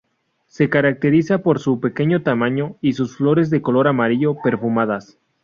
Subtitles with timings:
[0.47, 5.19] Se caracteriza por su pequeño tamaño y sus flores de color amarillo, perfumadas.